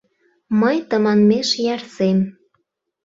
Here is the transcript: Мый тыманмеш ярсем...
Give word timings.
Мый 0.59 0.77
тыманмеш 0.89 1.49
ярсем... 1.75 2.19